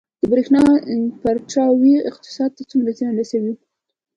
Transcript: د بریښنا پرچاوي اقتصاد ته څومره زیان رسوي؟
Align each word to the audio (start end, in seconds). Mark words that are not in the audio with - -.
د 0.21 0.23
بریښنا 0.31 0.61
پرچاوي 1.21 1.93
اقتصاد 2.09 2.51
ته 2.57 2.63
څومره 2.69 2.91
زیان 2.99 3.13
رسوي؟ 3.21 3.53